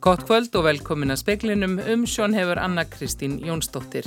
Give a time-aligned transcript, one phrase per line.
[0.00, 4.06] Gott kvöld og velkomin að speklinum um sjón hefur Anna Kristín Jónsdóttir.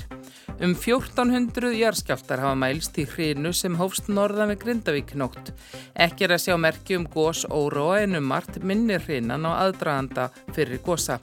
[0.57, 5.51] Um 1400 jarðskjáltar hafa mælst í hrinu sem hófst norðan við Grindavík nótt.
[5.93, 10.31] Ekki er að sjá merki um gós óróa en um margt minni hrinan á aðdraganda
[10.55, 11.19] fyrir gósa.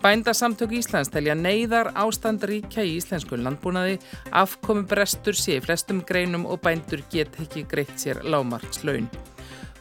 [0.00, 3.98] Bændasamtök Íslands telja neyðar ástand ríkja í íslensku landbúnaði,
[4.32, 9.10] afkomi brestur sé flestum greinum og bændur get ekki greitt sér lámartslaun.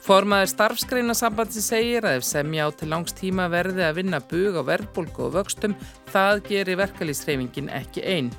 [0.08, 4.64] Formaður starfsgreinasambandsi segir að ef semja á til langs tíma verði að vinna bug á
[4.70, 5.74] verðbólku og vöxtum,
[6.14, 8.30] það gerir verkalýsreifingin ekki einn.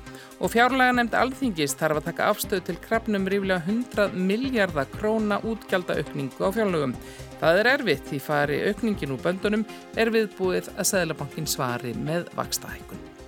[0.41, 6.41] Og fjárlega nefnd alþingis þarf að taka afstöð til krafnum ríflega 100 miljardar króna útgjaldaaukningu
[6.41, 6.97] á fjárlögum.
[7.37, 13.18] Það er erfitt því fari aukningin úr böndunum er viðbúið að Sæðlabankin svari með vakstaðækun.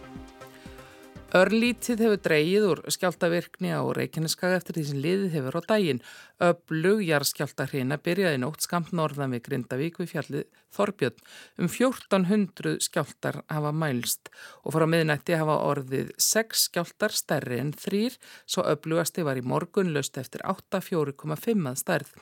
[1.31, 6.01] Örlítið hefur dreyið úr skjáltavirkni á Reykjaneskaga eftir því sem liðið hefur á daginn.
[6.43, 11.23] Öblugjar skjáltahrina byrjaði nótt skamt norðan við Grindavík við fjallið Þorbjörn.
[11.59, 14.29] Um 1400 skjáltar hafa mælst
[14.63, 19.43] og fór á miðnætti hafa orðið 6 skjáltar stærri en 3 svo öblugasti var í
[19.43, 22.13] morgun löst eftir 8,4,5 að stærð.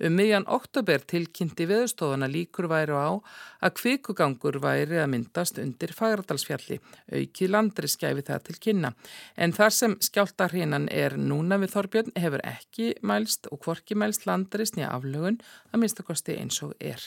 [0.00, 3.20] Um miðjan oktober tilkynnti viðstofana líkur væri á
[3.60, 6.80] að kvikugangur væri að myndast undir Fagradalsfjalli.
[7.12, 8.92] Auki landri skæfi það til kynna.
[9.36, 14.74] En þar sem skjáltarhinan er núna við Þorbjörn hefur ekki mælst og hvorki mælst landris
[14.76, 15.40] nýja aflögun
[15.72, 17.02] að minnstakosti eins og er.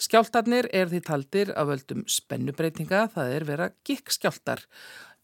[0.00, 4.64] Skjáltarnir er því taldir af völdum spennubreitinga, það er vera gikkskjáltar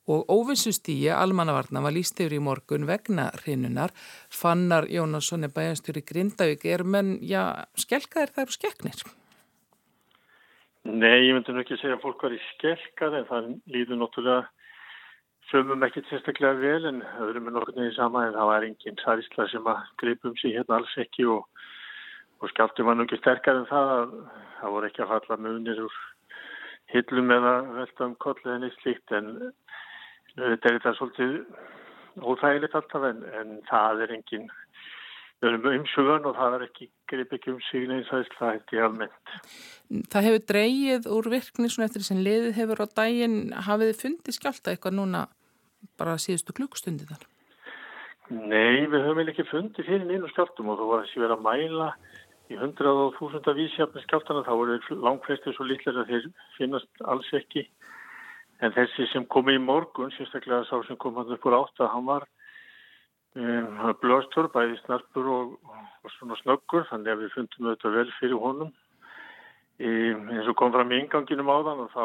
[0.07, 3.93] og óvinsustíi almannavarna var líst yfir í morgun vegna hrinunar.
[4.29, 9.05] Fannar Jónasson er bæjastjóri Grindavík, er menn, já, skelkaðir þær og skeknir?
[10.85, 14.43] Nei, ég myndi nú ekki segja að fólk var í skelkað en það líður náttúrulega
[15.55, 19.45] sömum ekkert sérstaklega vel en öðrum er nokkur nefnir sama en það var enginn særisla
[19.53, 21.45] sem að greipum sig hérna alls ekki og,
[22.43, 24.17] og skjáttum nú ekki sterkar en það að
[24.59, 26.01] það voru ekki að falla munir úr
[26.95, 29.31] hillum eða velta um koll eða neitt slíkt en
[30.35, 31.39] þetta er þetta svolítið
[32.19, 34.51] óþægilegt alltaf en, en það er enginn
[35.45, 39.33] umsugan og það er ekki greip ekki um sig neins aðeins það hefði almennt.
[40.11, 44.39] Það hefur dreyið úr virkni svona eftir sem liðið hefur á daginn hafið þið fundið
[44.39, 45.25] skjálta eitthvað núna
[46.01, 47.25] bara síðustu klukkstundir þar?
[48.33, 51.89] Nei, við höfum ekki fundið fyrir einu skjáltum og þú var þessi verið að mæla
[52.53, 57.29] í hundrað og þúsunda vísjafni skjáltana þá voru langflestir svo litlir að þeir finnast alls
[57.37, 57.67] ekki
[58.65, 62.07] en þessi sem kom í morgun, sérstaklega sá sem kom hann upp úr átta, hann
[62.09, 62.27] var
[63.37, 65.55] um, blöstur, bæði snarpur og,
[66.05, 68.73] og svona snöggur, þannig að við fundum þetta vel fyrir honum.
[69.83, 72.05] Í, eins og kom fram í inganginum á þann og þá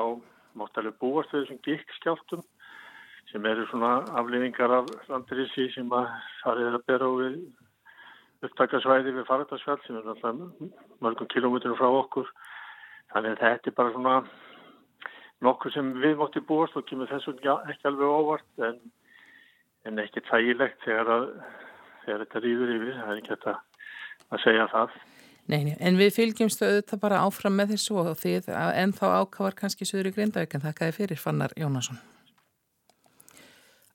[0.59, 2.41] mátt alveg búast þessum gikkskjáltum
[3.29, 6.11] sem eru svona afliðingar af landirissi sem að
[6.43, 7.39] farið að bera á við
[8.47, 10.37] upptakasvæði við faradagsfjall sem er alltaf
[11.03, 12.29] mörgum kilómetrum frá okkur.
[13.13, 14.15] Þannig að þetta er bara svona
[15.45, 18.79] nokkur sem við mótti búast og kemur þessum ekki alveg óvart en
[19.87, 21.25] en ekki tægilegt þegar, að,
[22.03, 23.55] þegar þetta rýður yfir, það er ekki þetta
[24.29, 24.99] að segja það.
[25.49, 29.87] Nei, en við fylgjumstu auðvitað bara áfram með þessu og því en þá ákvar kannski
[29.89, 31.97] Suður í Grindavík en þakkaði fyrir Fannar Jónasson.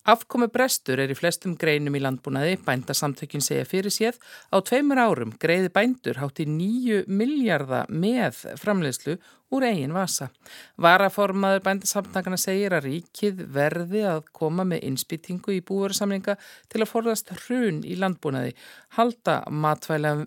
[0.04, 4.19] Afkomi brestur er í flestum greinum í landbúnaði, bændasamtökin segja fyrir séð.
[4.53, 9.15] Á tveimur árum greiði bændur hátti nýju miljarda með framleiðslu
[9.54, 10.28] úr eigin vasa.
[10.76, 16.36] Varaformaður bændasamtakana segir að ríkið verði að koma með innspýtingu í búverðarsamlinga
[16.69, 18.53] til að forðast hrun í landbúnaði,
[18.98, 20.19] halda matvæla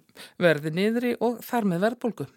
[0.41, 2.29] verði niðri og þar með verðbólgu.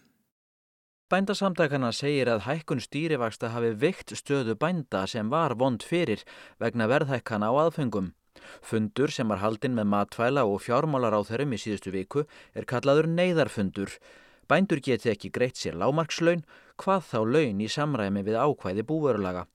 [1.10, 6.22] Bændasamtakana segir að hækkun stýrivaksta hafi vikt stöðu bænda sem var vond fyrir
[6.62, 8.12] vegna verðhækkana á aðfengum.
[8.62, 13.10] Fundur sem var haldinn með matvæla og fjármálar á þeirrum í síðustu viku er kallaður
[13.10, 13.90] neyðarfundur.
[14.46, 16.46] Bændur geti ekki greitt sér lámarkslaun,
[16.78, 19.48] hvað þá laun í samræmi við ákvæði búverulaga.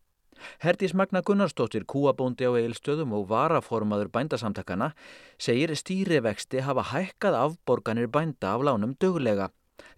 [0.60, 4.92] Herdís Magna Gunnarsdóttir, kúabóndi á eilstöðum og varaformaður bændasamtakana,
[5.40, 9.54] segir stýrivexti hafa hækkað afborganir bænda af lánum dögulega.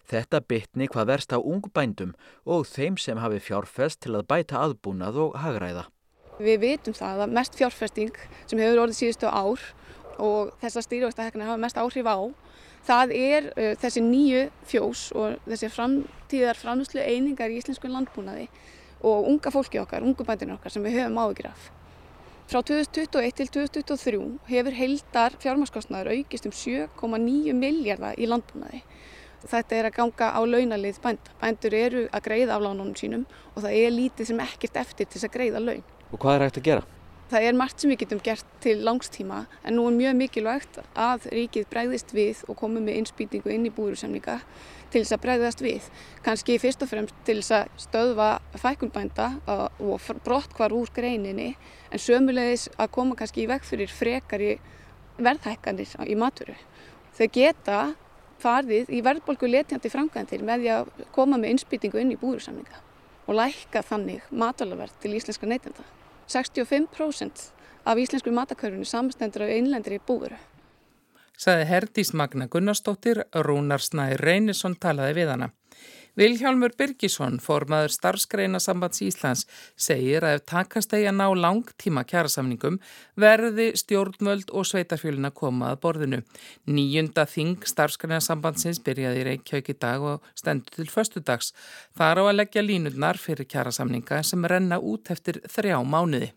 [0.07, 2.13] Þetta bytni hvað verst á ungbændum
[2.47, 5.83] og þeim sem hafi fjárfest til að bæta aðbúnað og hagræða.
[6.39, 9.63] Við vitum það að mest fjárfesting sem hefur orðið síðustu ár
[10.23, 12.17] og þessar stýrvægstahekna hafa mest áhrif á,
[12.87, 18.47] það er uh, þessi nýju fjós og þessi framtíðar framslu einingar í íslensku landbúnaði
[19.03, 21.67] og unga fólki okkar, ungu bændinu okkar sem við höfum áhugir af.
[22.47, 28.85] Frá 2021 til 2023 hefur heildar fjármaskostnaður aukist um 7,9 miljardar í landbúnaði
[29.45, 31.33] þetta er að ganga á launalið bænda.
[31.41, 35.19] Bændur eru að greiða af lánunum sínum og það er lítið sem ekkert eftir til
[35.19, 35.83] þess að greiða laun.
[36.11, 36.87] Og hvað er hægt að gera?
[37.27, 41.25] Það er margt sem við getum gert til langstíma en nú er mjög mikilvægt að
[41.33, 44.37] ríkið bregðist við og komi með innspýtingu inn í búrusemninga
[44.93, 45.89] til þess að bregðast við.
[46.23, 51.49] Kanski fyrst og fremst til þess að stöðva fækunbænda og brott hvar úr greininni
[51.91, 54.53] en sömulegis að koma kannski í veg fyrir frekari
[55.19, 56.55] verðhækkanir í maturu.
[57.17, 57.81] Þau geta
[58.41, 62.81] farið í verðbolgu letjandi framkvæmdir með því að koma með innspýtingu inn í búrusemninga
[63.27, 65.83] og lækka þannig matalaverð til íslenska neytenda.
[66.27, 67.49] 65%
[67.87, 70.37] af íslensku matakörfunni samstendur af einlendri búveru.
[71.37, 75.51] Saði Herdís Magna Gunnarsdóttir, Rúnar Snæ Reynisson talaði við hana.
[76.17, 79.43] Vilhjálmur Birgisson, formaður starfskreina sambands Íslands,
[79.77, 82.79] segir að ef takast eigi að ná langtíma kjærasamningum
[83.21, 86.19] verði stjórnvöld og sveitarfjöluna koma að borðinu.
[86.65, 91.51] Nýjunda þing starfskreina sambandsins byrjaði í Reykjavík í dag og stendur til förstudags.
[91.93, 96.31] Það er á að leggja línurnar fyrir kjærasamninga sem renna út eftir þrjá mánuði.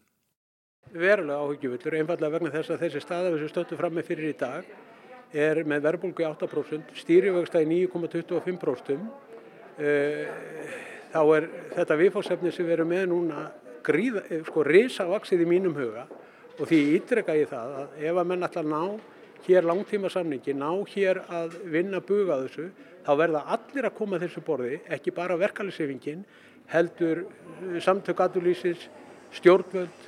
[0.93, 4.37] Verulega áhugjufuldur, einfallega vegna þess að þessi staða við sem stöttu fram með fyrir í
[4.37, 4.71] dag
[5.33, 9.30] er með verðbólgu í 8%, stýrjuvöxtaði 9,25% Eh,
[9.81, 13.47] þá er þetta viðfórsefni sem við erum með núna
[13.85, 16.07] gríða, eh, sko risavaksið í mínum huga
[16.59, 18.83] og því ítreka ég það að ef að menn ætla að ná
[19.47, 22.69] hér langtíma samningi, ná hér að vinna buga þessu,
[23.07, 26.25] þá verða allir að koma þessu borði, ekki bara verkefnisefingin,
[26.69, 28.89] heldur eh, samtök aðurlýsins,
[29.33, 30.07] stjórnvöld,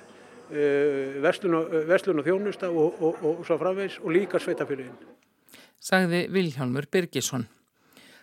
[1.23, 4.99] verslun og, verslun og þjónusta og, og, og svo framvegs og líka sveitafélagin.
[5.81, 7.47] Sagði Vilhjálmur Birgisson.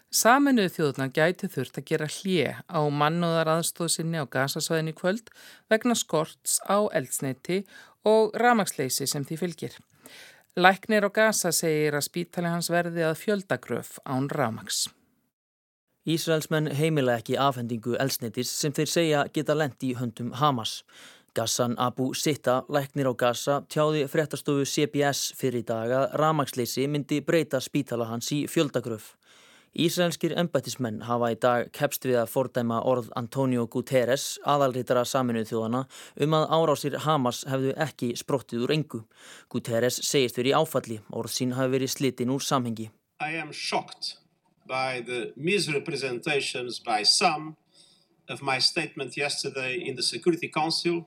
[0.09, 5.29] Saminuðu þjóðuna gæti þurft að gera hljé á mannúðar aðstóðsynni á gasasvæðinni kvöld
[5.69, 7.59] vegna skorts á eldsneiti
[8.09, 9.75] og ramagsleysi sem því fylgir.
[10.57, 14.87] Læknir á gasa segir að spítali hans verði að fjöldagröf án ramags.
[16.09, 20.79] Ísraelsmenn heimila ekki afhendingu eldsneitis sem þeir segja geta lendi höndum Hamas.
[21.37, 27.21] Gassan Abu Sitta, læknir á gasa, tjáði fréttastofu CBS fyrir í dag að ramagsleysi myndi
[27.21, 29.13] breyta spítala hans í fjöldagröf.
[29.77, 35.83] Ísraelskir embættismenn hafa í dag kepst við að fordæma orð Antonio Guterres, aðalrítara saminuð þjóðana,
[36.25, 39.03] um að árásir Hamas hefðu ekki sprottið úr engu.
[39.53, 42.89] Guterres segist verið áfalli, orð sín hafi verið slitinn úr samhengi.
[43.21, 44.17] I am shocked
[44.65, 47.55] by the misrepresentations by some
[48.27, 51.05] of my statement yesterday in the Security Council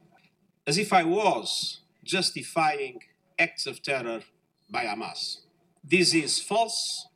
[0.66, 3.00] as if I was justifying
[3.38, 4.20] acts of terror
[4.70, 5.38] by Hamas.
[5.82, 7.08] This is false.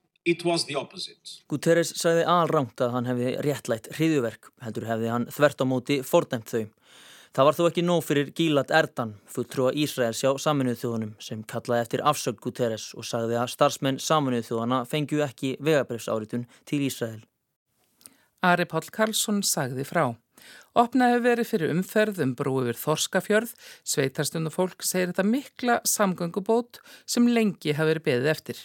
[1.48, 6.50] Guterres sagði alrangt að hann hefði réttlætt hriðuverk, heldur hefði hann þvert á móti fordæmt
[6.50, 6.64] þau.
[7.36, 11.84] Það var þó ekki nóg fyrir Gílat Erdan, fulltrúa Ísraels hjá saminuð þjóðunum sem kallaði
[11.84, 17.20] eftir afsögn Guterres og sagði að starfsmenn saminuð þjóðana fengju ekki vegabrefsáritun til Ísrael.
[18.46, 20.06] Ari Pál Karlsson sagði frá.
[20.76, 23.52] Opna hefur verið fyrir umferð um brú yfir Þorskafjörð,
[23.84, 28.64] sveitarstund og fólk segir þetta mikla samgöngubót sem lengi hafi verið beðið eftir.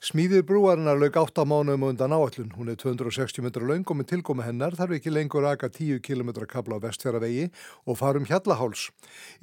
[0.00, 2.54] Smíðið brúarinnar lög 8 mánuðum undan áallun.
[2.56, 6.00] Hún er 260 metrar laung og með tilkomi hennar þarf ekki lengur að aka 10
[6.00, 7.50] km kabla á vestfjörðavegi
[7.84, 8.86] og farum hjallaháls.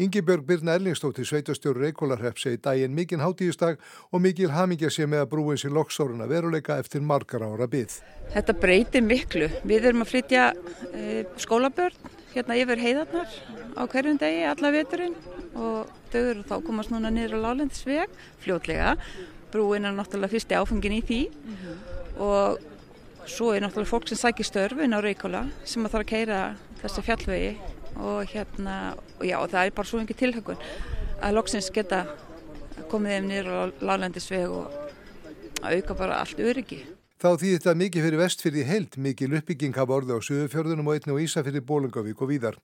[0.02, 3.78] Ingi Björg Birna Erlingstóttir, sveitastjóru Reykjólarhepp, segi daginn mikinn hátíðustag
[4.10, 8.02] og mikil hamingja sé með að brúin sér loksórun að veruleika eftir margar ára byggð.
[8.34, 9.54] Þetta breytir miklu.
[9.62, 10.50] Við erum að flytja
[10.90, 13.40] e, skólabörn hérna yfir heiðarnar
[13.78, 15.14] á hverjum degi alla veturinn
[15.54, 18.98] og þau eru þá komast núna niður á Lálendisveg fljótlega
[19.52, 21.76] brúin er náttúrulega fyrsti áfengin í því mm -hmm.
[22.22, 22.60] og
[23.26, 27.02] svo er náttúrulega fólk sem sækir störfin á Reykjóla sem að þarf að keira þessi
[27.02, 27.58] fjallvegi
[27.98, 30.58] og hérna, og já, það er bara svo mikið tilhökun
[31.22, 32.06] að loksins geta
[32.92, 34.72] komið þeim niður á lálendisveg og
[35.64, 36.86] auka bara allt öryggi.
[37.18, 41.16] Þá því þetta mikið fyrir vestfyrði held, mikið uppbygging hafa orði á Suðufjörðunum og einni
[41.18, 42.60] á Ísafyrði Bólingavík og víðar.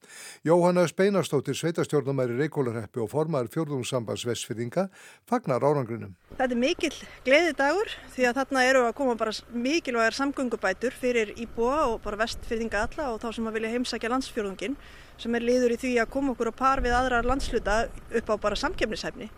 [0.46, 4.86] Jóhanna Speinastóttir, sveitastjórnumæri Reykjólarheppi og formar fjörðungssambands vestfyrðinga,
[5.26, 6.14] fagnar árangrunum.
[6.38, 6.94] Þetta er mikil
[7.26, 12.22] gleði dagur því að þarna eru að koma bara mikilvægar samgöngubætur fyrir íbúa og bara
[12.22, 14.78] vestfyrðinga alla og þá sem að vilja heimsækja landsfjörðungin
[15.18, 18.36] sem er liður í því að koma okkur á par við aðrar landsluta upp á
[18.38, 19.34] bara samkefnishæfni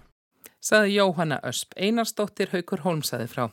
[0.66, 3.44] saði Jóhanna Ösp Einarstóttir Haukur Holmsaði frá.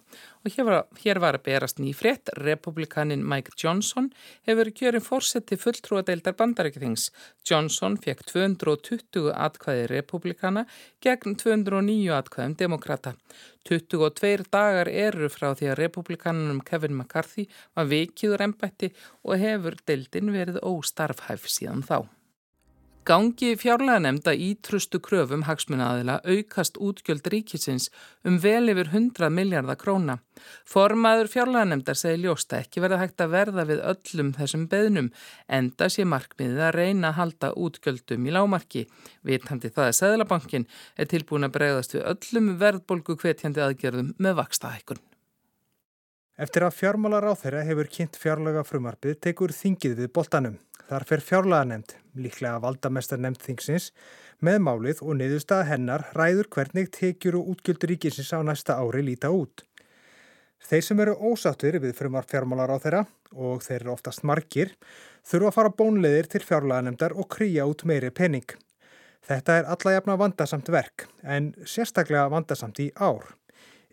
[0.42, 4.09] Og hér var, hér var að berast nýfrétt, republikanin Mike Johnson
[4.49, 7.11] hefur kjörin fórseti fulltrúadeildar bandarækjþings.
[7.49, 10.64] Johnson fekk 220 atkvæði republikana
[11.04, 13.14] gegn 209 atkvæðum demokrata.
[13.69, 18.90] 22 dagar eru frá því að republikanunum Kevin McCarthy var vikiður ennbætti
[19.23, 22.09] og hefur deildin verið óstarfhæf síðan þá.
[23.02, 27.88] Gangi fjárlega nefnda ítrustu kröfum hagsmunaðila aukast útgjöld ríkisins
[28.23, 30.21] um vel yfir 100 miljardar króna.
[30.71, 35.11] Formaður fjárlega nefndar segir ljósta ekki verða hægt að verða við öllum þessum beðnum
[35.59, 38.87] enda sé markmiðið að reyna að halda útgjöldum í lámarki.
[39.26, 45.02] Vitandi það að Sæðlabankin er tilbúin að bregðast við öllum verðbolgu hvetjandi aðgerðum með vakstaðækun.
[46.38, 50.54] Eftir að fjármálar á þeirra hefur kynnt fjárlega frumarpið tekur þingið við boltanum.
[50.92, 53.87] Þar fer fjárlega nefnd, líklega valdamestar nefnd þingsins,
[54.44, 59.30] með málið og niðurstað hennar ræður hvernig tekjur og útgjöldur ríkinsins á næsta ári líta
[59.32, 59.62] út.
[60.68, 63.00] Þeir sem eru ósáttur við frumar fjármálar á þeirra,
[63.32, 64.75] og þeir eru oftast margir,
[65.25, 68.52] þurfa að fara bónleðir til fjárlega nefndar og krýja út meiri pening.
[69.25, 73.32] Þetta er alla jafna vandasamt verk, en sérstaklega vandasamt í ár.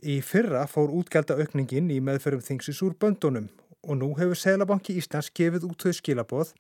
[0.03, 3.48] Í fyrra fór útgjaldaaukningin í meðferðum þingsins úr böndunum
[3.86, 6.51] og nú hefur Sælabanki Íslands gefið út þau skilaboð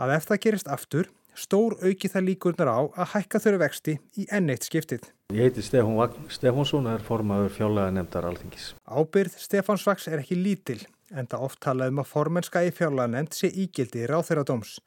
[0.00, 4.26] að ef það gerist aftur, stór auki það líkurnar á að hækka þurru vexti í
[4.32, 5.06] enneitt skiptið.
[5.34, 8.72] Ég heiti Stefán Vagn Stefánsson og er formaður fjárlega nefndar alþingis.
[8.86, 10.80] Ábyrð Stefáns Vags er ekki lítil
[11.14, 14.78] en það oft talað um að formenska í fjárlega nefnd sé ígildi ráð þeirra dóms.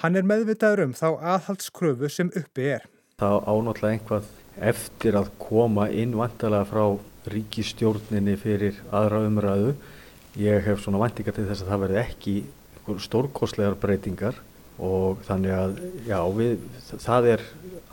[0.00, 2.86] Hann er meðvitaður um þá aðhaldskröfu sem uppi er.
[3.20, 4.28] Það ánáttlega einhvað
[4.70, 6.84] eftir að koma inn vantalega frá
[7.30, 9.74] ríkistjórninni fyrir aðra umræðu
[10.38, 12.34] Ég hef svona vantinga til þess að það verði ekki
[13.02, 14.36] stórkostlegar breytingar
[14.80, 16.62] og þannig að já, við,
[17.02, 17.42] það er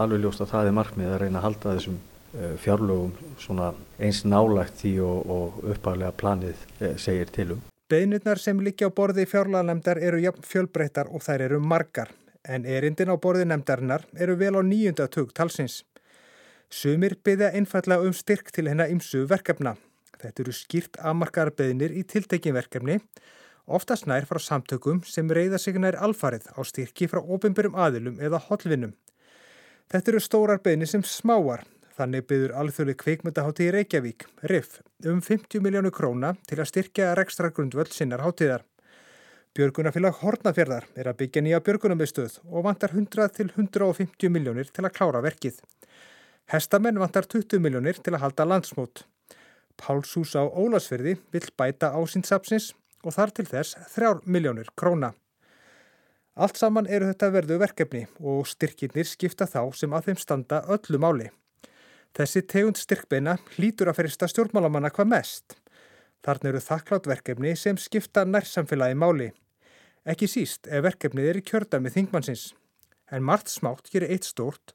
[0.02, 4.78] alveg ljóst að það er markmið að reyna að halda þessum uh, fjárlögum eins nálægt
[4.84, 7.66] því og, og uppaflega planið uh, segir tilum.
[7.90, 12.14] Beðnirnar sem líkja á borði fjárlaganemdar eru fjölbreytar og þær eru margar
[12.48, 15.82] en erindin á borði nemdarinnar eru vel á nýjunda tug talsins.
[16.70, 19.78] Sumir byggja einfallega um styrk til hennar ymsu verkefna
[20.22, 23.00] Þetta eru skýrt afmarkaðar beðinir í tiltekinverkefni,
[23.68, 28.42] oftast nær frá samtökum sem reyða sig nær alfarið á styrki frá ofinbyrjum aðilum eða
[28.48, 28.96] hotlvinum.
[29.92, 31.66] Þetta eru stórar beðinir sem smáar,
[31.98, 37.52] þannig byður alþjóðli kveikmyndahátti í Reykjavík, RIF, um 50 miljónu króna til að styrkja rekstra
[37.54, 38.66] grundvöld sinnar háttíðar.
[39.58, 44.94] Björgunafélag Hortnafjörðar er að byggja nýja björgunamiðstöð og vantar 100 til 150 miljónir til að
[45.00, 45.58] klára verkið.
[46.52, 49.02] Hestamenn vantar 20 miljónir til að halda landsmót.
[49.78, 52.74] Pálshús á Ólasverði vill bæta ásinsapsins
[53.06, 55.14] og þar til þess þrjár miljónir króna.
[56.38, 61.00] Allt saman eru þetta verðu verkefni og styrkirnir skipta þá sem að þeim standa öllu
[61.02, 61.30] máli.
[62.18, 65.58] Þessi tegund styrkbeina hlýtur að ferista stjórnmálamanna hvað mest.
[66.26, 69.32] Þarna eru þakklátt verkefni sem skipta nærsamfélagi máli.
[70.06, 72.46] Ekki síst ef verkefnið er í kjörda með þingmannsins.
[73.14, 74.74] En margt smátt gerir eitt stórt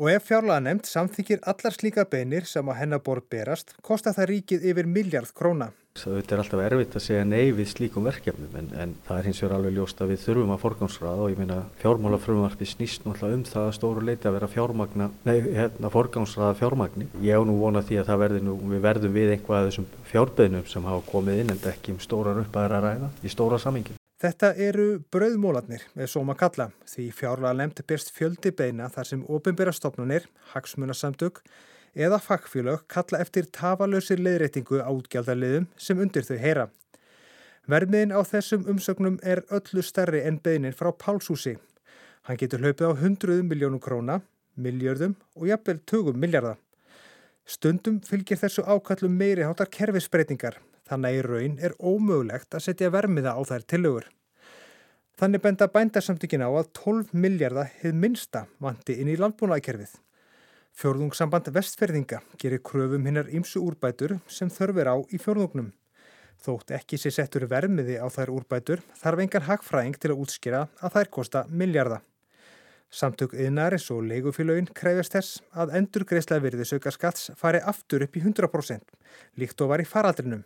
[0.00, 4.64] Og ef fjárlega nefnd samþykir allar slíka beinir sem á hennaborð berast, kostar það ríkið
[4.72, 5.68] yfir miljard króna.
[6.00, 9.42] Þetta er alltaf erfitt að segja nei við slíkum verkefnum en, en það er hins
[9.44, 13.44] vegar alveg ljóst að við þurfum að forgámsraða og ég meina fjármálafrömmarfi snýst náttúrulega um
[13.50, 17.10] það að stóru leiti að vera fjármagna, nei hérna forgámsraða fjármagni.
[17.20, 19.90] Ég á nú vona því að það verði nú, við verðum við einhvað af þessum
[20.14, 24.01] fjárbeðnum sem hafa komið inn en ekki um stórar uppæðar að ræða í stóra samingin.
[24.22, 29.24] Þetta eru brauðmólatnir með svo maður kalla því fjárlega lemt byrst fjöldi beina þar sem
[29.26, 31.40] ofinbæra stopnunir, hagsmunasamtök
[31.98, 36.68] eða fagfélög kalla eftir tafalösir leiðreitingu á útgjaldaliðum sem undir þau heyra.
[37.66, 41.56] Vermiðin á þessum umsögnum er öllu stærri en beinin frá Pálshúsi.
[42.22, 44.20] Hann getur hlaupið á hundruðum miljónum króna,
[44.54, 46.60] miljörðum og jafnvel tögum miljarda.
[47.42, 53.32] Stundum fylgir þessu ákallum meiri hátar kerfisbreytingar Þannig í raun er ómögulegt að setja vermiða
[53.32, 54.08] á þær tillögur.
[55.16, 59.94] Þannig benda bændarsamtökin á að 12 miljardar hefð minsta vanti inn í landbúnaðkerfið.
[60.76, 65.72] Fjörðungssamband vestferðinga gerir kröfum hinnar ymsu úrbætur sem þörfir á í fjörðungnum.
[66.44, 70.96] Þótt ekki sé settur vermiði á þær úrbætur þarf engar hagfræðing til að útskýra að
[70.98, 72.04] þær kosta miljardar.
[72.92, 78.24] Samtök yðnaris og leigufélögin krefjast þess að endur greiðslega virðisauka skatts fari aftur upp í
[78.26, 78.98] 100%
[79.40, 80.42] líkt og var í faraldrinum.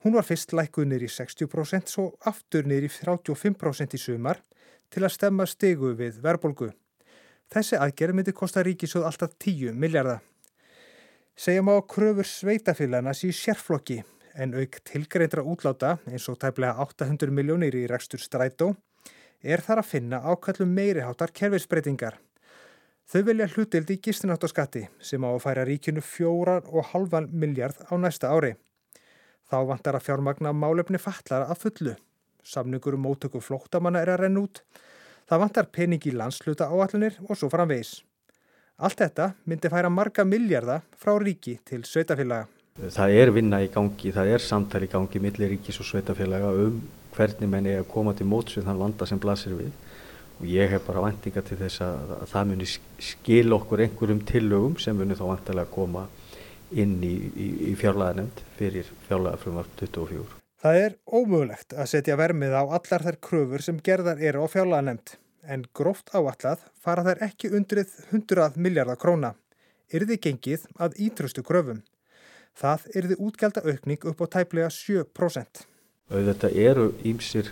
[0.00, 4.38] Hún var fyrst lækuð í 60% svo aftur í 35% í sumar
[4.88, 6.70] til að stemma stegu við verbolgu.
[7.50, 10.20] Þessi aðgerð myndi kosta ríkisjóð alltaf 10 miljardar.
[11.36, 13.98] Segjum á kröfur sveitafélagana síð sérflokki
[14.34, 18.70] en auk tilgreindra útláta eins og tæplega 800 miljónir í rekstur strætó
[19.42, 22.16] er þar að finna ákallum meiriháttar kerfisbreytingar.
[23.10, 28.54] Þau vilja hlutild í gistináttaskatti sem á að færa ríkinu 4,5 miljard á næsta ári.
[29.50, 31.96] Þá vantar að fjármagna málefni fallara að fullu.
[32.46, 34.62] Samningur um mótöku flóttamanna er að renn út.
[35.26, 38.00] Það vantar pening í landsluta áallinir og svo framvegis.
[38.78, 42.46] Allt þetta myndi færa marga miljardar frá ríki til sveitafélaga.
[42.80, 46.78] Það er vinna í gangi, það er samtali í gangi millir ríkis og sveitafélaga um
[47.16, 49.74] hvernig menn er að koma til móts við þann vanda sem blasir við
[50.40, 52.68] og ég hef bara vendinga til þess að, að það muni
[53.10, 56.06] skil okkur einhverjum tillögum sem muni þá vantilega að koma
[56.70, 60.38] inn í, í, í fjárlæðanemnd fyrir fjárlæðafrumvart 24.
[60.60, 65.14] Það er ómögulegt að setja vermið á allar þær kröfur sem gerðar eru á fjárlæðanemnd
[65.48, 69.32] en gróft áallad fara þær ekki undrið 100 miljardar króna.
[69.90, 71.80] Yrði gengið að ítrustu kröfum.
[72.54, 75.64] Það yrði útgjaldar aukning upp á tæplega 7%.
[76.10, 77.50] Þetta eru ímsir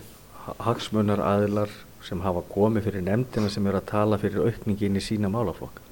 [0.61, 1.73] hagsmunar aðilar
[2.05, 5.88] sem hafa komið fyrir nefndina sem eru að tala fyrir aukningin í sína málaflokka.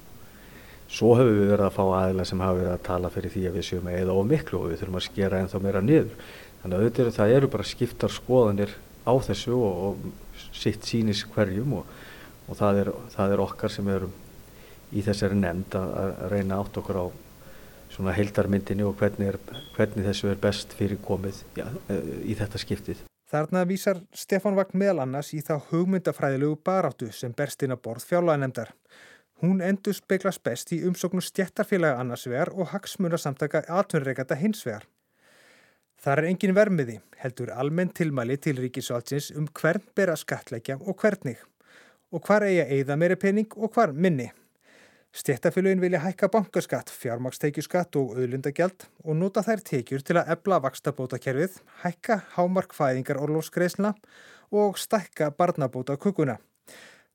[0.87, 3.57] Svo hefur við verið að fá aðila sem hafa verið að tala fyrir því að
[3.57, 6.13] við séum eða á miklu og við þurfum að skera ennþá meira niður.
[6.61, 8.75] Þannig að auðvitað það eru bara skiptar skoðanir
[9.07, 11.91] á þessu og, og sitt sínis hverjum og,
[12.47, 14.15] og það, er, það er okkar sem erum
[14.95, 17.05] í þessari nefnd að, að reyna átt okkur á
[17.91, 21.67] svona heildarmyndinni og hvernig, er, hvernig þessu er best fyrir komið ja,
[22.23, 23.03] í þetta skiptið.
[23.27, 28.05] Þarna vísar Stefán Vagn meðal annars í þá hugmyndafræðilegu baráttu sem berst inn á borð
[28.07, 28.71] fjárlæðanemndar.
[29.41, 34.87] Hún endur speiklas best í umsóknu stjættarfélaga annarsvegar og hagsmunarsamtaka atvinnreikata hinsvegar.
[36.01, 40.97] Þar er engin vermiði, heldur almenn tilmæli til ríkisvaldsins um hvern ber að skatleikja og
[41.01, 41.37] hvernig.
[42.09, 44.31] Og hvar eigi að eigða meiri pening og hvar minni.
[45.13, 51.61] Stjættafélagin vilja hækka bankaskatt, fjármakstekjuskatt og auðlundagjald og nota þær tekjur til að ebla vakstabótakerfið,
[51.85, 53.93] hækka hámarkfæðingar orlófsgreisna
[54.49, 56.37] og stakka barnabóta kukuna.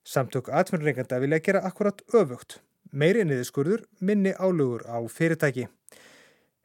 [0.04, 2.56] Samtök atvinnurreikanda vilja gera akkurat öfugt,
[2.90, 5.68] meiri niðurskurður, minni álugur á fyrirtæki.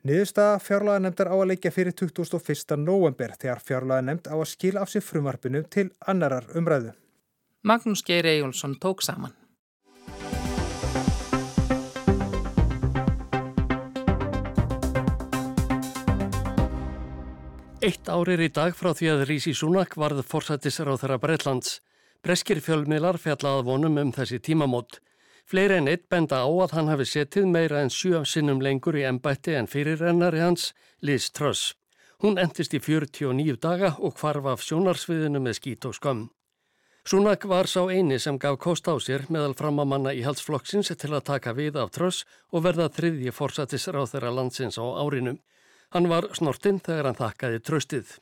[0.08, 2.78] Niðurstaða fjárlaga nefndar á að leikja fyrir 21.
[2.82, 6.96] november þegar fjárlaga nefnd á að skila af sér frumarpinu til annarar umræðu.
[7.62, 9.36] Magnús Geir Ejjólfsson tók saman.
[17.86, 21.78] Eitt árir í dag frá því að Rísi Súnak varð forsættisar á þeirra Breitlands.
[22.28, 24.98] Breskir fjölmiðlar fjallað vonum um þessi tímamót.
[25.48, 29.06] Fleiri en eitt benda á að hann hafi setið meira en sjö sinnum lengur í
[29.08, 31.78] ennbætti en fyrirrennari hans, Liz Truss.
[32.20, 36.28] Hún endist í 49 daga og kvarf af sjónarsviðinu með skít og skömm.
[37.08, 41.28] Súnak var sá eini sem gaf kost á sér meðal framamanna í halsflokksins til að
[41.32, 45.40] taka við af Truss og verða þriðji forsættisar á þeirra landsins á árinu.
[45.96, 48.18] Hann var snortinn þegar hann þakkaði tröstið.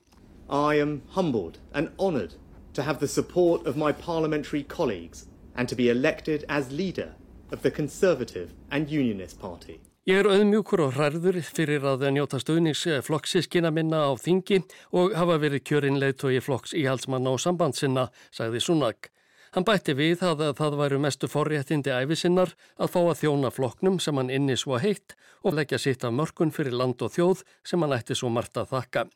[2.76, 7.14] To have the support of my parliamentary colleagues and to be elected as leader
[7.52, 9.80] of the Conservative and Unionist Party.
[10.06, 14.60] Ég er auðmjúkur og hræður fyrir að njóta stöðnings flokksískina minna á þingi
[14.92, 19.08] og hafa verið kjörinleitói flokks íhaldsmanna og sambandsinna, sagði Sunak.
[19.56, 24.20] Hann bætti við að það væru mestu forréttindi æfisinnar að fá að þjóna flokknum sem
[24.20, 25.16] hann inni svo heitt
[25.48, 28.76] og leggja sitt af mörkun fyrir land og þjóð sem hann ætti svo margt að
[28.76, 29.08] þakka.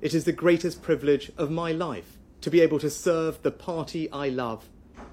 [0.00, 4.08] It is the greatest privilege of my life to be able to serve the party
[4.12, 4.68] I love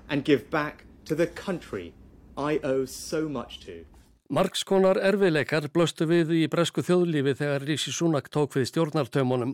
[0.09, 1.93] and give back to the country
[2.37, 3.85] I owe so much to.
[4.29, 9.51] Markskonar erfiðleikar blöstu við í bresku þjóðlífi þegar Rísi Súnak tók við stjórnartömunum.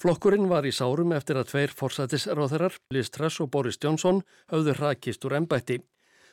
[0.00, 5.28] Flokkurinn var í sárum eftir að tveir forsætisráþarar, Liz Truss og Boris Johnson, höfðu rakist
[5.28, 5.82] úr ennbætti.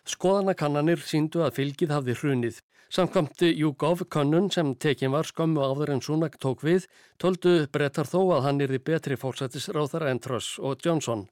[0.09, 2.61] Skoðanakannanir síndu að fylgið hafði hrunið.
[2.91, 6.87] Samkvæmti YouGov könnun sem tekin var skömmu áður en Súnak tók við,
[7.21, 11.27] töldu brettar þó að hann yrði betri forsætisráþara en Truss og Johnson.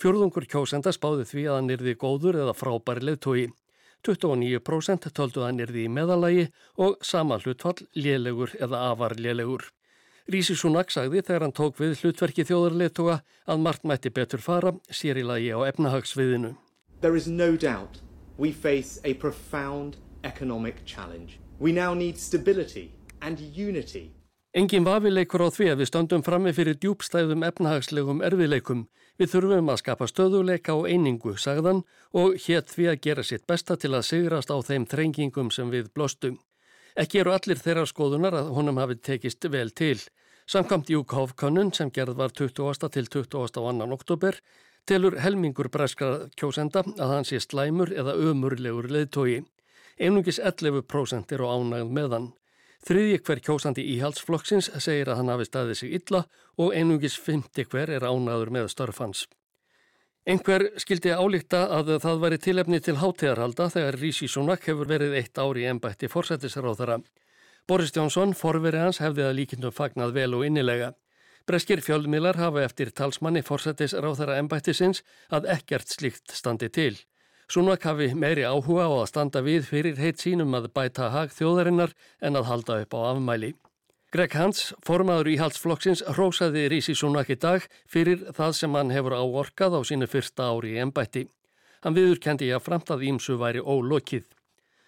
[0.00, 3.44] Fjörðungur kjósenda spáði því að hann yrði góður eða frábæri leðtói.
[4.06, 6.48] 29% töldu að hann yrði í meðalagi
[6.80, 9.68] og sama hlutfall lélegur eða afar lélegur.
[10.30, 15.20] Rísi Súnak sagði þegar hann tók við hlutverki þjóðarleðtóa að margt mætti betur fara sér
[15.20, 16.54] í lagi á efnahagsviðinu.
[17.04, 18.00] There is no doubt
[18.38, 21.38] we face a profound economic challenge.
[21.58, 24.10] We now need stability and unity.
[24.56, 28.86] Engin vafileikur á því að við stöndum frammi fyrir djúbstæðum efnahagslegum erfileikum.
[29.20, 31.84] Við þurfum að skapa stöðuleika og einingu, sagðan,
[32.16, 35.92] og hétt því að gera sitt besta til að sigrast á þeim þrengingum sem við
[35.92, 36.40] blostum.
[36.96, 39.98] Ekki eru allir þeirra skoðunar að honum hafi tekist vel til.
[40.48, 42.88] Samkvæmt Júkháfkönnun sem gerð var 20.
[42.96, 43.92] til 22.
[43.92, 44.40] oktober
[44.88, 49.42] telur helmingur breskra kjósenda að hann sé slæmur eða ömurlegur leðtogi.
[49.98, 52.32] Einungis 11% eru ánægð meðan.
[52.84, 56.24] Þriðji hver kjósandi íhaldsflokksins segir að hann hafi staðið sig illa
[56.60, 59.24] og einungis fymti hver er ánaður með störfans.
[60.24, 65.40] Einhver skildi álíkta að það væri tilefni til hátíðarhalda þegar Rísi Súnak hefur verið eitt
[65.40, 66.98] ári í ennbætti forsættisráðara.
[67.68, 70.92] Boris Jónsson, forveri hans, hefði að líkindum fagnað vel og innilega.
[71.44, 76.94] Breskir fjölmilar hafa eftir talsmanni forsættisráðara ennbættisins að ekkert slíkt standi til.
[77.52, 81.92] Súnak hafi meiri áhuga á að standa við fyrir heit sínum að bæta hag þjóðarinnar
[82.24, 83.52] en að halda upp á afmæli.
[84.14, 89.76] Greg Hans, formaður íhaldsflokksins, rósaði Rísi Súnak í dag fyrir það sem hann hefur áorkað
[89.76, 91.26] á sínu fyrsta ári í ennbætti.
[91.84, 94.24] Hann viðurkendi að framtað ímsu væri ólokið.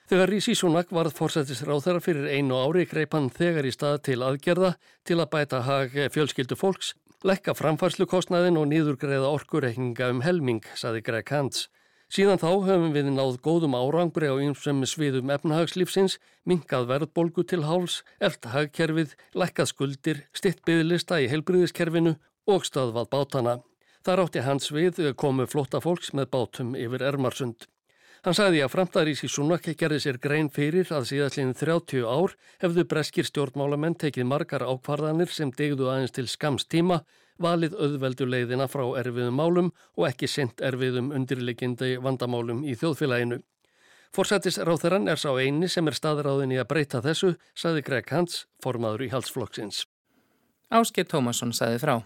[0.07, 4.21] Þegar Rísi Súnak varð fórsættisráð þeirra fyrir einu ári greip hann þegar í stað til
[4.23, 6.93] aðgerða til að bæta hag fjölskyldu fólks,
[7.27, 11.67] lekka framfærslukostnaðin og nýðurgreða orkureikninga um helming, saði Greg Hans.
[12.07, 18.05] Síðan þá höfum við náð góðum árangri á einsum sviðum efnahagslífsins, minkað verðbolgu til háls,
[18.23, 22.15] eld hagkerfið, lekkað skuldir, stitt byggðlista í heilbriðiskerfinu
[22.47, 23.61] og stöðvað bátana.
[24.07, 27.67] Þar átti hans við komu flotta fólks með bátum yfir Ermarsund.
[28.27, 33.29] Hann sagði að framtæðarísi Súnak gerði sér grein fyrir að síðastlinn 30 ár hefðu breskir
[33.29, 37.05] stjórnmálamenn tekið margar ákvarðanir sem degðu aðeins til skamstíma,
[37.39, 43.39] valið auðvelduleiðina frá erfiðum málum og ekki sendt erfiðum undirleikindi vandamálum í þjóðfélaginu.
[44.11, 48.43] Forsættis ráþeran er sá eini sem er staðráðin í að breyta þessu, sagði Greg Hans,
[48.59, 49.85] formaður í halsflokksins.
[50.75, 52.01] Ásker Tómasson sagði frá.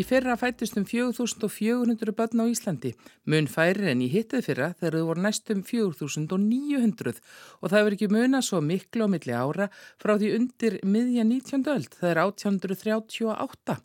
[0.00, 2.92] Í fyrra fættist um 4400 börn á Íslandi,
[3.28, 7.20] mun færi en í hittið fyrra þegar þau voru næstum 4900
[7.60, 9.68] og það verður ekki muna svo miklu á milli ára
[10.00, 11.68] frá því undir miðja 19.
[11.74, 13.80] öld, það er 1838.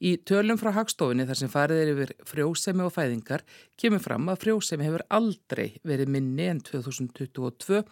[0.00, 3.44] Í tölum frá hagstofinni þar sem farið er yfir frjósemi og fæðingar
[3.80, 7.82] kemur fram að frjósemi hefur aldrei verið minni en 2022.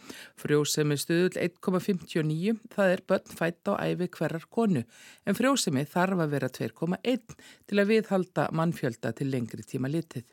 [0.41, 4.85] Frjósemi stuðul 1,59, það er börn fætt á æfi hverjar konu,
[5.27, 7.37] en frjósemi þarf að vera 2,1
[7.69, 10.27] til að viðhalda mannfjölda til lengri tíma litið.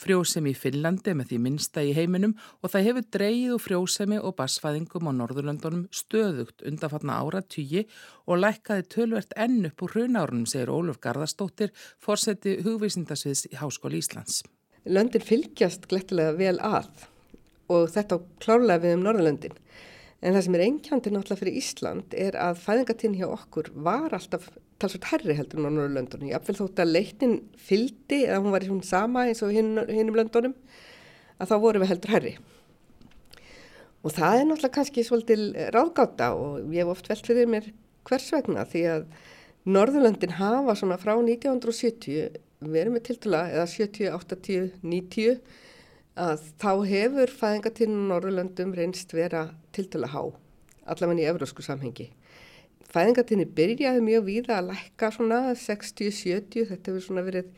[0.00, 4.36] Frjósemi í Finnlandi með því minnsta í heiminum og það hefur dreyið úr frjósemi og
[4.38, 7.86] basfæðingum á Norðurlöndunum stöðugt undanfatna ára tugi
[8.26, 14.42] og lækkaði tölvert enn upp úr hrunárunum, segir Óluf Garðarstóttir, fórseti hugvísindasviðs í Háskóli Íslands.
[14.86, 17.06] Löndin fylgjast glettilega vel að
[17.72, 19.56] og þetta klárlega við um Norðurlöndin.
[20.22, 24.48] En það sem er einkjandi náttúrulega fyrir Ísland er að fæðingatinn hjá okkur var alltaf
[24.82, 26.28] talsveit herri heldur en á Norrlöndunum.
[26.30, 29.76] Ég apfel þótt að leiknin fyldi eða hún var í hún sama eins og hinn
[29.80, 30.56] um löndunum
[31.40, 32.34] að þá vorum við heldur herri.
[34.06, 37.70] Og það er náttúrulega kannski svolítil ráðgáta og ég hef oft velt fyrir mér
[38.06, 39.06] hvers vegna því að
[39.66, 45.40] Norðurlöndin hafa svona frá 1970 verið með tiltala eða 70, 80, 90
[46.16, 50.22] að þá hefur fæðingatíðnum Norrlöndum reynst vera tiltala há,
[50.86, 52.08] allavega í eurósku samhengi.
[52.92, 57.48] Fæðingatíðni byrjaði mjög víða að lækka svona 60-70, þetta hefur svona verið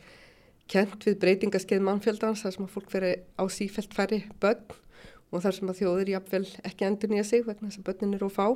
[0.69, 4.77] kent við breytingaskeið mannfjöldans þar sem að fólk veri á sífælt færri börn
[5.29, 8.29] og þar sem að þjóður jafnvel ekki endur nýja sig vegna þess að börnin eru
[8.29, 8.47] að fá.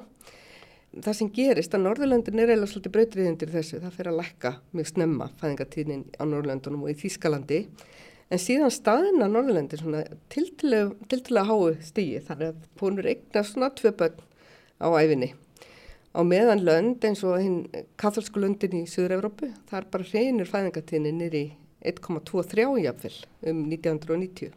[0.94, 4.90] Það sem gerist að Norðurlöndin er eða svolítið breytriðindir þessu, það fer að lækka mjög
[4.92, 7.62] snemma fæðingatíðnin á Norðurlöndunum og í Þýskalandi
[8.34, 14.24] En síðan staðina Norðurlendir svona tiltilega háu stígi þannig að konur eignar svona tvö börn
[14.82, 15.34] á æfinni.
[16.14, 21.46] Á meðan lönd eins og hinn katholsku löndin í Suður-Európu þar bara reynir fæðingatíðinni nýri
[21.90, 23.16] 1,23 jafnvel
[23.50, 24.54] um 1990.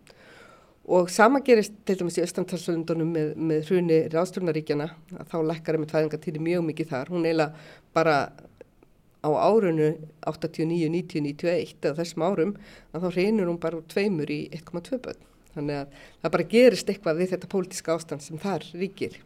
[0.87, 4.91] Og sama gerist til dæmis í Östamtalslöndunum með, með hruni ráðstjórnaríkjana
[5.33, 7.11] þá lekkar með fæðingatíðinni mjög mikið þar.
[7.15, 7.65] Hún eiginlega
[7.97, 8.19] bara
[9.27, 9.89] á árunu
[10.29, 12.55] 89, 90, 91 eða þessum árum
[12.93, 15.27] þá reynir hún bara úr tveimur í 1,2 börn.
[15.57, 19.17] Þannig að það bara gerist eitthvað við þetta pólitíska ástand sem þar ríkir.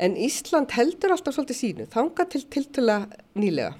[0.00, 2.94] En Ísland heldur alltaf svolítið sínu, þanga til tiltula
[3.36, 3.74] nýlega.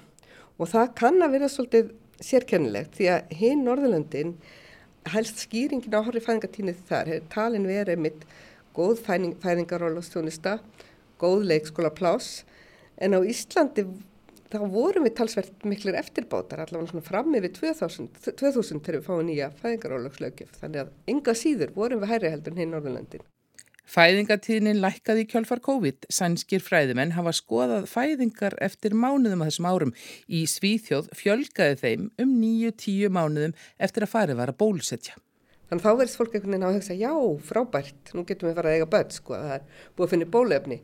[0.61, 1.87] Og það kann að vera svolítið
[2.21, 4.35] sérkennilegt því að hinn Norðurlöndin
[5.09, 8.27] helst skýringin á horri fæðingatíni þar talin verið mitt
[8.77, 10.59] góð fæðingarólastjónista,
[11.17, 12.43] góð leikskóla plás
[13.01, 13.87] en á Íslandi
[14.51, 19.27] þá vorum við talsvert miklir eftirbátar allavega svona fram yfir 2000, 2000 þegar við fáum
[19.27, 23.30] nýja fæðingarólökslaugjöf þannig að ynga síður vorum við hæri heldur hinn Norðurlandin.
[23.91, 26.07] Fæðingatíðnin lækkaði í kjálfar COVID.
[26.13, 29.93] Sænskir fræðimenn hafa skoðað fæðingar eftir mánuðum á þessum árum.
[30.29, 35.17] Í Svíþjóð fjölgaði þeim um 9-10 mánuðum eftir að farið var að bólusetja.
[35.71, 37.13] Þannig þá verðist fólk einhvern veginn á að hugsa, já,
[37.47, 40.79] frábært, nú getum við farið að eiga börn, sko, það er búið að finna bólefni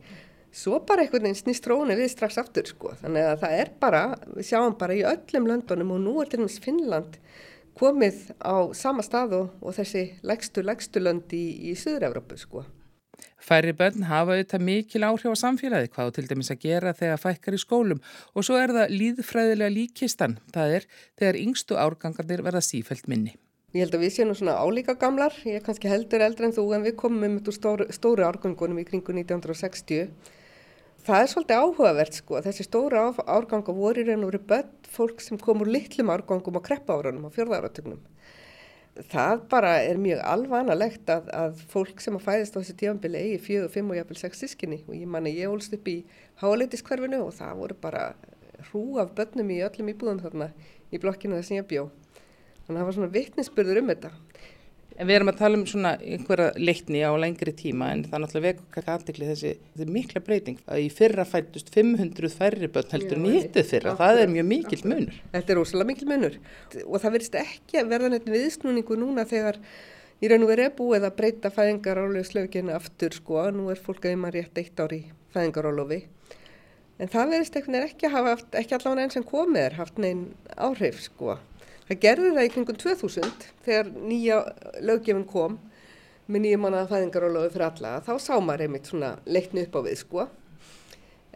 [0.58, 4.02] svo bara einhvern veginn snýst tróni við strax aftur sko þannig að það er bara,
[4.34, 7.20] við sjáum bara í öllum löndunum og nú er til dæmis Finnland
[7.78, 12.64] komið á sama stað og, og þessi legstu, legstu lönd í, í Suður-Európu sko.
[13.38, 17.58] Færri börn hafa auðvitað mikil áhrif á samfélagi hvað til dæmis að gera þegar fækkar
[17.58, 18.00] í skólum
[18.34, 20.88] og svo er það líðfræðilega líkistan, það er
[21.20, 23.36] þegar yngstu árgangarnir verða sífælt minni.
[23.76, 26.66] Ég held að við séum svona álíka gamlar, ég er kannski heldur eldre en þú
[26.74, 30.10] en við komum um stóru, stóru árgangunum í kringu 1960
[31.08, 35.24] það er svolítið áhugavert sko, þessi stóra árganga voru í raun og veru börn fólk
[35.24, 38.02] sem kom úr litlum árgangum á kreppa árunum á fjörða áratugnum.
[39.12, 43.44] Það bara er mjög alvanalegt að, að fólk sem að fæðist á þessu tífambili eigi
[43.46, 45.98] fjög og fimm og jafnvel sex sískinni og ég manni ég ólst upp í
[46.42, 48.04] háleitiskerfinu og það voru bara
[48.70, 50.50] hrú af börnum í öllum íbúðum þarna
[50.90, 51.84] í blokkinu þess að ég bjó.
[52.66, 54.12] Þannig að það var svona vittnisspurður um þetta.
[54.98, 58.24] En við erum að tala um svona einhverja leikni á lengri tíma en það er
[58.24, 60.64] náttúrulega veku kakka aðdekli þessi, þessi mikla breyting.
[60.66, 64.82] Að í fyrra fættust 500 færri börn heldur nýttið fyrra, Já, það er mjög mikil
[64.90, 65.22] munur.
[65.36, 66.40] Þetta er ósala mikil munur.
[66.88, 69.62] Og það verðist ekki að verða neitt viðsnúningu núna þegar
[70.18, 74.10] í raun og verið er búið að breyta fæðingarálofi slöginu aftur sko, nú er fólk
[74.10, 75.04] að yma rétt eitt ári
[75.36, 76.08] fæðingarálofi
[76.98, 80.26] en það verðist ekki að hafa haft, ekki allavega einn sem komið er haft neinn
[80.58, 81.38] áhrif sko.
[81.88, 84.42] Það gerði það í kringum 2000 þegar nýja
[84.84, 85.54] löggefin kom
[86.28, 87.92] með nýjum mannaða fæðingarólaðu fyrir alla.
[88.04, 90.26] Þá sá maður einmitt svona leikni upp á við sko.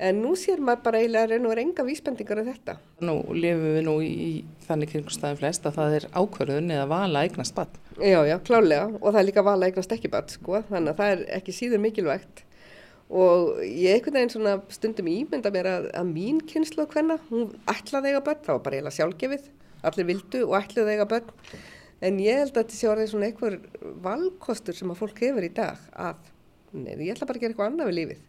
[0.02, 2.76] En nú sér maður bara eiginlega að reyna og enga vísbendingar af þetta.
[3.06, 4.30] Nú lifum við nú í
[4.66, 7.80] þannig kringumstæðin flest að það er ákverðun eða vala eignast badd.
[8.02, 10.64] Já, já, klálega og það er líka vala eignast ekki badd sko.
[10.68, 12.44] Þannig að það er ekki síður mikilvægt.
[13.12, 17.52] Og ég einhvern veginn svona stundum ímynda mér að, að mín kynslu og hvenna, hún
[17.72, 19.50] ætlaði eiga börn, það var bara eiginlega sjálfgefið
[19.88, 21.32] allir vildu og ætluðu eiga börn.
[22.02, 23.58] En ég held að þetta sé orðið svona einhver
[24.06, 26.32] valkostur sem að fólk hefur í dag að
[26.74, 28.24] neður, ég ætla bara að gera eitthvað annað við lífið.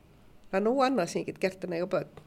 [0.51, 2.21] Það er nógu annað sem ég get gert en eiga börn.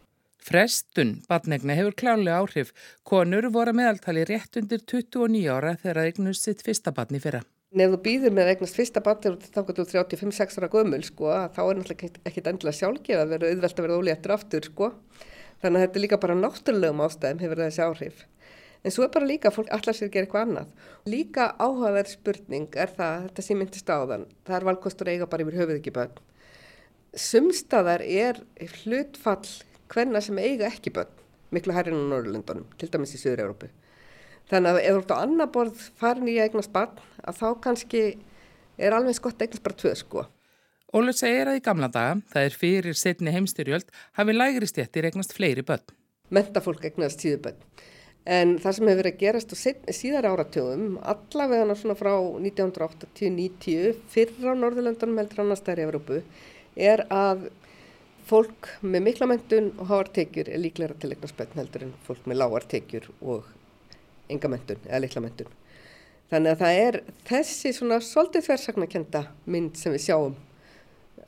[0.45, 2.71] Frestun badnegna hefur klálega áhrif.
[3.05, 7.41] Konur voru meðaltali rétt undir 29 ára þegar það eignust sitt fyrsta badni fyrra.
[7.75, 11.61] Nef þú býður með eignast fyrsta badni þá getur þú 35-6 ára gömul sko, þá
[11.63, 14.91] er náttúrulega ekkit endilega sjálfgeð að vera auðvelt að vera óléttur aftur sko.
[15.63, 18.23] þannig að þetta er líka bara náttúrulegum ástæðum hefur þessi áhrif
[18.85, 20.73] En svo er bara líka að fólk allar sér að gera eitthvað annað.
[21.09, 25.45] Líka áhugaverð spurning er það, þetta sem myndist á þann, það er valkostur eiga bara
[25.45, 26.19] yfir höfuð ekki bönn.
[27.17, 28.43] Sumstaðar er
[28.83, 29.49] hlutfall
[29.89, 31.09] hvenna sem eiga ekki bönn,
[31.55, 33.71] miklu hærinn á Norrlundunum, til dæmis í Suður-Európu.
[34.51, 38.03] Þannig að ef þú ert á annar borð farin í eignast barn, að þá kannski
[38.77, 40.27] er alveg skott eignast bara tvö sko.
[40.93, 45.33] Ólur segir að í gamla daga, það er fyrir setni heimstyrjöld, hafi lægri stjættir eignast
[45.33, 45.81] fleiri bönn.
[46.29, 47.67] Mentafólk eignast tíðu bönn.
[48.25, 49.57] En það sem hefur verið að gerast á
[49.93, 56.23] síðar áratjóðum, allavega svona frá 1980-90, fyrra á Norðurlöndunum heldur annars þær í Európu,
[56.73, 57.45] er að
[58.25, 62.41] fólk með mikla mentun og háartekjur er líklega til eitthvað spötn heldur en fólk með
[62.41, 63.53] lágartekjur og
[64.33, 65.53] enga mentun eða litla mentun.
[66.33, 70.33] Þannig að það er þessi svona svolítið þversagnakenda mynd sem við sjáum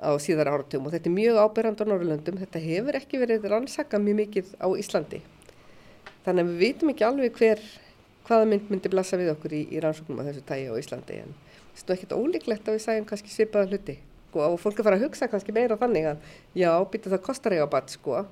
[0.02, 2.42] á síðar áratjóðum og þetta er mjög ábyrrand á Norðurlöndum.
[2.42, 5.22] Þetta hefur ekki verið rannsaka mjög mikið á Íslandi.
[6.28, 7.64] Þannig að við vitum ekki alveg hver,
[8.28, 11.34] hvaða mynd myndi blassa við okkur í, í rannsóknum á þessu tægi á Íslandi en
[11.78, 13.96] það er ekkert ólíklegt að við sæjum kannski svipaða hluti
[14.38, 16.18] sko, og fólk er fara að hugsa kannski meira þannig að
[16.58, 18.26] já, býta það kostar ég á bat sko.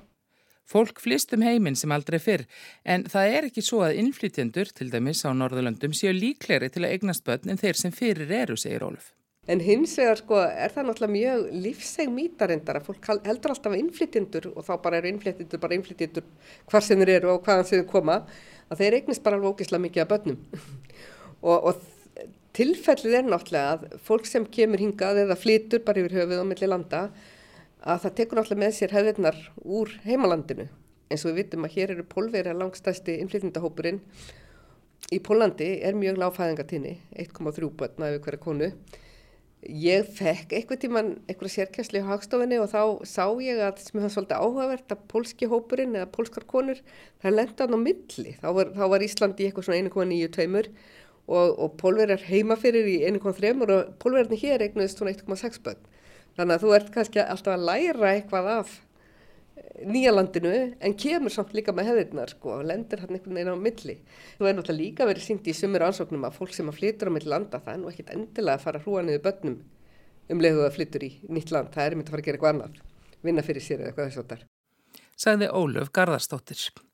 [0.66, 2.46] Fólk flýst um heiminn sem aldrei fyrr
[2.84, 6.96] en það er ekki svo að innflytjendur, til dæmis á Norðurlöndum, séu líkleri til að
[6.96, 9.15] eignast börn en þeir sem fyrir eru, segir Óluf.
[9.46, 14.48] En hins vegar sko er það náttúrulega mjög lífseg mítarindar að fólk heldur alltaf innflytjendur
[14.52, 16.24] og þá bara eru innflytjendur bara innflytjendur
[16.66, 18.16] hvar sem þeir eru og hvaðan sem þeir koma
[18.66, 20.40] að þeir eignist bara alveg ógislega mikið af börnum.
[21.46, 22.24] Og, og
[22.56, 26.68] tilfellið er náttúrulega að fólk sem kemur hingað eða flytur bara yfir höfuð á milli
[26.70, 27.02] landa
[27.84, 30.66] að það tekur náttúrulega með sér hefðirnar úr heimalandinu.
[31.12, 34.00] Eins og við vitum að hér eru pólverið langstæsti innflytjendahópurinn
[35.12, 38.72] í Pólandi er mjög láfæðingatíni 1,3 börn af hverja konu
[39.66, 44.12] Ég fekk eitthvað tíman eitthvað sérkjæsli á hagstofinni og þá sá ég að sem það
[44.14, 46.82] svolítið áhugavert að pólski hópurinn eða pólskar konur
[47.22, 48.36] það lenda hann á milli.
[48.42, 50.70] Þá var, þá var Ísland í eitthvað svona 1,92
[51.26, 55.82] og, og pólverjar heima fyrir í 1,3 og pólverjarnir hér eignuðist svona 1,6 bönn.
[56.36, 58.74] Þannig að þú ert kannski alltaf að læra eitthvað af
[59.86, 63.96] nýjalandinu en kemur samt líka með hefðirnar sko og lendir hann einhvern veginn á milli.
[64.38, 67.14] Þú er náttúrulega líka verið sínt í sumur ansóknum að fólk sem að flytur á
[67.16, 69.60] milli landa það er nú ekkit endilega að fara hrúa niður börnum
[70.32, 71.72] um leiðu að flytur í nýtt land.
[71.74, 72.82] Það er myndið að fara að gera eitthvað annað,
[73.28, 74.50] vinna fyrir sér eða eitthvað þess að það er.
[75.16, 76.85] Sagði Ólöf Garðarstóttir.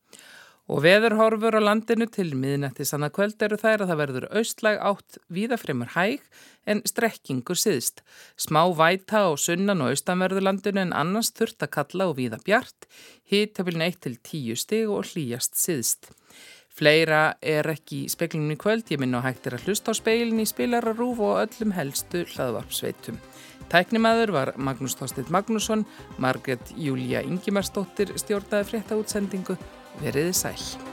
[0.71, 5.19] Og veðurhorfur á landinu til miðnætti sanna kvöld eru þær að það verður austlæg átt
[5.35, 6.23] víðafremur hæg
[6.71, 8.05] en strekkingur siðst.
[8.39, 12.87] Smá væta á sunnan og austanverðurlandinu en annars þurft að kalla og víða bjart,
[13.27, 16.13] hítafilin 1-10 stig og hlýjast siðst.
[16.73, 19.99] Fleira er ekki í speklinum í kvöld, ég minn og hægt er að hlusta á
[19.99, 23.19] speilin í spilararúf og öllum helstu hlaðvarpsveitum.
[23.73, 25.85] Tæknimaður var Magnús Þorstedt Magnússon,
[26.23, 29.59] Margret Júlia Ingimarsdóttir stjórnaði frétta útsendingu
[30.01, 30.92] Veriði sæl.